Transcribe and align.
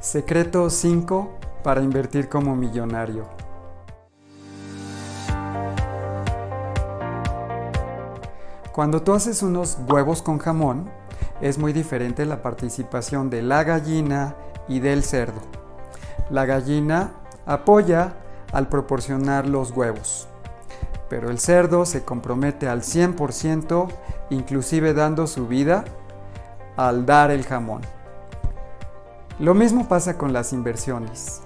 Secreto 0.00 0.70
5 0.70 1.30
para 1.62 1.82
invertir 1.82 2.30
como 2.30 2.56
millonario. 2.56 3.28
Cuando 8.72 9.02
tú 9.02 9.12
haces 9.12 9.42
unos 9.42 9.76
huevos 9.86 10.22
con 10.22 10.38
jamón, 10.38 10.88
es 11.42 11.58
muy 11.58 11.74
diferente 11.74 12.24
la 12.24 12.40
participación 12.40 13.28
de 13.28 13.42
la 13.42 13.62
gallina 13.62 14.36
y 14.68 14.80
del 14.80 15.04
cerdo. 15.04 15.42
La 16.30 16.46
gallina 16.46 17.12
apoya 17.44 18.14
al 18.52 18.70
proporcionar 18.70 19.46
los 19.46 19.70
huevos, 19.70 20.28
pero 21.10 21.28
el 21.28 21.38
cerdo 21.38 21.84
se 21.84 22.04
compromete 22.04 22.68
al 22.68 22.80
100%, 22.80 23.88
inclusive 24.30 24.94
dando 24.94 25.26
su 25.26 25.46
vida 25.46 25.84
al 26.78 27.04
dar 27.04 27.30
el 27.30 27.44
jamón. 27.44 27.82
Lo 29.40 29.54
mismo 29.54 29.88
pasa 29.88 30.18
con 30.18 30.34
las 30.34 30.52
inversiones. 30.52 31.40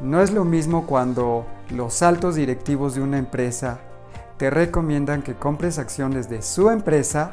No 0.00 0.22
es 0.22 0.30
lo 0.30 0.46
mismo 0.46 0.86
cuando 0.86 1.44
los 1.68 2.00
altos 2.00 2.34
directivos 2.34 2.94
de 2.94 3.02
una 3.02 3.18
empresa 3.18 3.78
te 4.38 4.48
recomiendan 4.48 5.20
que 5.20 5.34
compres 5.34 5.78
acciones 5.78 6.30
de 6.30 6.40
su 6.40 6.70
empresa, 6.70 7.32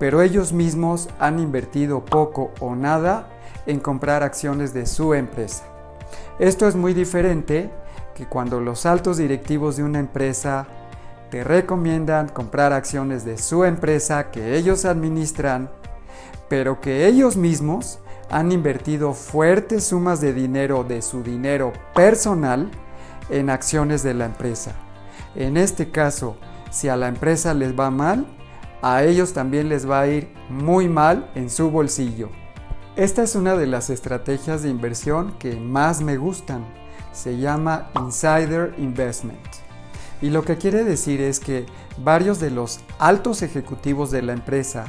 pero 0.00 0.22
ellos 0.22 0.52
mismos 0.52 1.08
han 1.20 1.38
invertido 1.38 2.04
poco 2.04 2.50
o 2.58 2.74
nada 2.74 3.28
en 3.66 3.78
comprar 3.78 4.24
acciones 4.24 4.74
de 4.74 4.86
su 4.86 5.14
empresa. 5.14 5.62
Esto 6.40 6.66
es 6.66 6.74
muy 6.74 6.92
diferente 6.92 7.70
que 8.16 8.26
cuando 8.26 8.60
los 8.60 8.86
altos 8.86 9.18
directivos 9.18 9.76
de 9.76 9.84
una 9.84 10.00
empresa 10.00 10.66
te 11.30 11.44
recomiendan 11.44 12.28
comprar 12.28 12.72
acciones 12.72 13.24
de 13.24 13.38
su 13.38 13.62
empresa 13.62 14.32
que 14.32 14.56
ellos 14.56 14.84
administran, 14.84 15.70
pero 16.48 16.80
que 16.80 17.06
ellos 17.06 17.36
mismos 17.36 18.00
han 18.30 18.52
invertido 18.52 19.14
fuertes 19.14 19.84
sumas 19.84 20.20
de 20.20 20.32
dinero 20.32 20.84
de 20.84 21.02
su 21.02 21.22
dinero 21.22 21.72
personal 21.94 22.70
en 23.30 23.50
acciones 23.50 24.02
de 24.02 24.14
la 24.14 24.26
empresa. 24.26 24.72
En 25.34 25.56
este 25.56 25.90
caso, 25.90 26.36
si 26.70 26.88
a 26.88 26.96
la 26.96 27.08
empresa 27.08 27.54
les 27.54 27.78
va 27.78 27.90
mal, 27.90 28.26
a 28.82 29.02
ellos 29.02 29.32
también 29.32 29.68
les 29.68 29.88
va 29.88 30.00
a 30.00 30.06
ir 30.08 30.32
muy 30.48 30.88
mal 30.88 31.30
en 31.34 31.50
su 31.50 31.70
bolsillo. 31.70 32.30
Esta 32.96 33.22
es 33.22 33.34
una 33.34 33.56
de 33.56 33.66
las 33.66 33.90
estrategias 33.90 34.62
de 34.62 34.70
inversión 34.70 35.34
que 35.38 35.56
más 35.56 36.00
me 36.00 36.16
gustan. 36.16 36.64
Se 37.12 37.38
llama 37.38 37.90
Insider 37.94 38.74
Investment. 38.78 39.38
Y 40.20 40.30
lo 40.30 40.42
que 40.44 40.56
quiere 40.56 40.84
decir 40.84 41.20
es 41.20 41.38
que 41.38 41.66
varios 41.98 42.40
de 42.40 42.50
los 42.50 42.80
altos 42.98 43.42
ejecutivos 43.42 44.10
de 44.10 44.22
la 44.22 44.32
empresa 44.32 44.86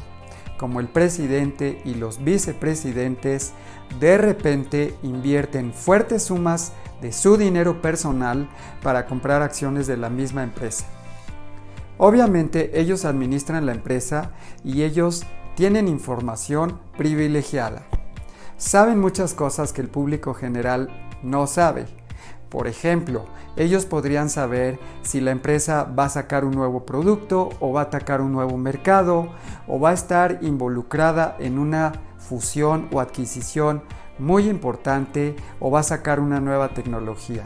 como 0.59 0.81
el 0.81 0.89
presidente 0.89 1.81
y 1.85 1.95
los 1.95 2.23
vicepresidentes 2.23 3.53
de 3.99 4.17
repente 4.17 4.93
invierten 5.01 5.73
fuertes 5.73 6.23
sumas 6.23 6.73
de 7.01 7.13
su 7.13 7.37
dinero 7.37 7.81
personal 7.81 8.49
para 8.83 9.05
comprar 9.05 9.41
acciones 9.41 9.87
de 9.87 9.95
la 9.95 10.09
misma 10.09 10.43
empresa. 10.43 10.85
Obviamente 11.97 12.79
ellos 12.79 13.05
administran 13.05 13.65
la 13.65 13.71
empresa 13.71 14.31
y 14.63 14.83
ellos 14.83 15.23
tienen 15.55 15.87
información 15.87 16.79
privilegiada. 16.97 17.85
Saben 18.57 18.99
muchas 18.99 19.33
cosas 19.33 19.71
que 19.71 19.81
el 19.81 19.87
público 19.87 20.33
general 20.33 20.89
no 21.23 21.47
sabe 21.47 21.85
por 22.49 22.67
ejemplo, 22.67 23.25
ellos 23.55 23.85
podrían 23.85 24.29
saber 24.29 24.79
si 25.03 25.21
la 25.21 25.31
empresa 25.31 25.83
va 25.83 26.05
a 26.05 26.09
sacar 26.09 26.45
un 26.45 26.55
nuevo 26.55 26.85
producto 26.85 27.49
o 27.59 27.71
va 27.71 27.81
a 27.81 27.83
atacar 27.83 28.21
un 28.21 28.31
nuevo 28.31 28.57
mercado 28.57 29.29
o 29.67 29.79
va 29.79 29.91
a 29.91 29.93
estar 29.93 30.39
involucrada 30.41 31.35
en 31.39 31.59
una 31.59 31.93
fusión 32.17 32.87
o 32.91 32.99
adquisición 32.99 33.83
muy 34.17 34.49
importante 34.49 35.35
o 35.59 35.71
va 35.71 35.81
a 35.81 35.83
sacar 35.83 36.19
una 36.19 36.39
nueva 36.39 36.69
tecnología. 36.69 37.43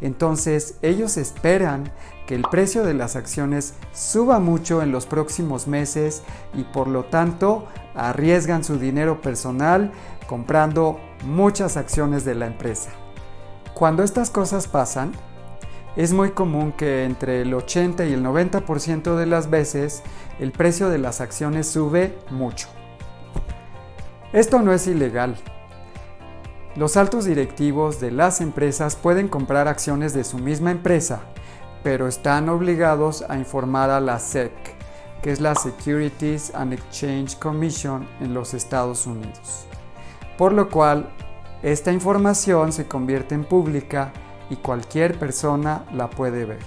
Entonces 0.00 0.78
ellos 0.82 1.16
esperan 1.16 1.92
que 2.26 2.34
el 2.34 2.42
precio 2.42 2.84
de 2.84 2.94
las 2.94 3.16
acciones 3.16 3.74
suba 3.92 4.38
mucho 4.38 4.82
en 4.82 4.92
los 4.92 5.06
próximos 5.06 5.66
meses 5.66 6.22
y 6.54 6.62
por 6.64 6.88
lo 6.88 7.04
tanto 7.04 7.66
arriesgan 7.94 8.64
su 8.64 8.78
dinero 8.78 9.20
personal 9.20 9.92
comprando 10.26 10.98
muchas 11.24 11.76
acciones 11.76 12.24
de 12.24 12.34
la 12.34 12.46
empresa. 12.46 12.90
Cuando 13.74 14.04
estas 14.04 14.30
cosas 14.30 14.68
pasan, 14.68 15.10
es 15.96 16.12
muy 16.12 16.30
común 16.30 16.70
que 16.70 17.04
entre 17.04 17.42
el 17.42 17.52
80 17.52 18.04
y 18.06 18.12
el 18.12 18.24
90% 18.24 19.16
de 19.16 19.26
las 19.26 19.50
veces 19.50 20.04
el 20.38 20.52
precio 20.52 20.88
de 20.90 20.98
las 20.98 21.20
acciones 21.20 21.66
sube 21.66 22.16
mucho. 22.30 22.68
Esto 24.32 24.60
no 24.60 24.72
es 24.72 24.86
ilegal. 24.86 25.36
Los 26.76 26.96
altos 26.96 27.24
directivos 27.24 28.00
de 28.00 28.12
las 28.12 28.40
empresas 28.40 28.94
pueden 28.94 29.26
comprar 29.26 29.66
acciones 29.66 30.14
de 30.14 30.22
su 30.22 30.38
misma 30.38 30.70
empresa, 30.70 31.22
pero 31.82 32.06
están 32.06 32.48
obligados 32.48 33.24
a 33.28 33.36
informar 33.36 33.90
a 33.90 34.00
la 34.00 34.20
SEC, 34.20 34.52
que 35.20 35.32
es 35.32 35.40
la 35.40 35.56
Securities 35.56 36.52
and 36.54 36.72
Exchange 36.72 37.36
Commission 37.38 38.08
en 38.20 38.34
los 38.34 38.54
Estados 38.54 39.04
Unidos. 39.06 39.66
Por 40.38 40.52
lo 40.52 40.68
cual 40.68 41.08
esta 41.64 41.92
información 41.92 42.72
se 42.72 42.86
convierte 42.86 43.34
en 43.34 43.44
pública 43.44 44.12
y 44.50 44.56
cualquier 44.56 45.18
persona 45.18 45.86
la 45.94 46.10
puede 46.10 46.44
ver. 46.44 46.60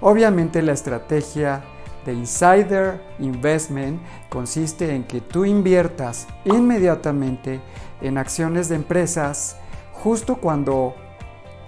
Obviamente 0.00 0.62
la 0.62 0.72
estrategia 0.72 1.62
de 2.04 2.12
Insider 2.12 3.00
Investment 3.20 4.02
consiste 4.28 4.94
en 4.94 5.04
que 5.04 5.20
tú 5.20 5.44
inviertas 5.44 6.26
inmediatamente 6.44 7.60
en 8.00 8.18
acciones 8.18 8.68
de 8.68 8.74
empresas 8.74 9.56
justo 9.92 10.38
cuando 10.38 10.96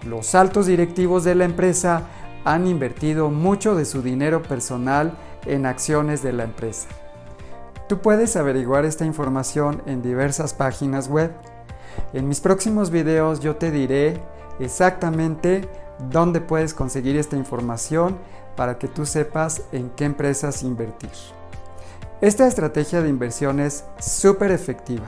los 0.05 0.35
altos 0.35 0.67
directivos 0.67 1.23
de 1.23 1.37
la 1.37 1.45
empresa 1.45 2.09
han 2.45 2.67
invertido 2.67 3.31
mucho 3.31 3.77
de 3.77 3.85
su 3.85 4.03
dinero 4.03 4.43
personal 4.43 5.17
en 5.47 5.65
acciones 5.65 6.25
de 6.25 6.33
la 6.33 6.43
empresa. 6.43 6.89
Tú 7.89 8.01
puedes 8.01 8.35
averiguar 8.35 8.85
esta 8.85 9.05
información 9.05 9.81
en 9.87 10.03
diversas 10.03 10.55
páginas 10.55 11.09
web. 11.09 11.31
En 12.13 12.29
mis 12.29 12.41
próximos 12.41 12.91
videos 12.91 13.41
yo 13.41 13.57
te 13.57 13.71
diré 13.71 14.21
exactamente 14.59 15.69
dónde 16.11 16.41
puedes 16.41 16.75
conseguir 16.75 17.17
esta 17.17 17.37
información 17.37 18.17
para 18.57 18.79
que 18.79 18.89
tú 18.89 19.07
sepas 19.07 19.63
en 19.73 19.91
qué 19.91 20.05
empresas 20.05 20.63
invertir. 20.63 21.11
Esta 22.21 22.47
estrategia 22.47 23.03
de 23.03 23.11
inversión 23.11 23.61
es 23.61 23.85
súper 23.99 24.51
efectiva. 24.51 25.07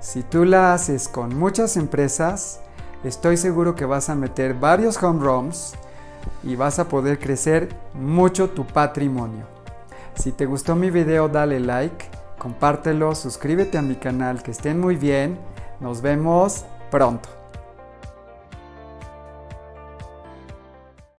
Si 0.00 0.22
tú 0.22 0.44
la 0.44 0.74
haces 0.74 1.08
con 1.08 1.34
muchas 1.34 1.78
empresas, 1.78 2.60
estoy 3.04 3.38
seguro 3.38 3.74
que 3.74 3.86
vas 3.86 4.10
a 4.10 4.14
meter 4.14 4.52
varios 4.52 5.02
home 5.02 5.24
runs 5.24 5.74
y 6.42 6.56
vas 6.56 6.78
a 6.78 6.88
poder 6.88 7.18
crecer 7.18 7.70
mucho 7.94 8.50
tu 8.50 8.66
patrimonio. 8.66 9.46
Si 10.14 10.30
te 10.30 10.44
gustó 10.44 10.76
mi 10.76 10.90
video, 10.90 11.28
dale 11.28 11.58
like, 11.58 12.04
compártelo, 12.38 13.14
suscríbete 13.14 13.78
a 13.78 13.82
mi 13.82 13.94
canal, 13.96 14.42
que 14.42 14.50
estén 14.50 14.78
muy 14.78 14.96
bien 14.96 15.38
nos 15.80 16.00
vemos 16.00 16.64
pronto. 16.90 17.43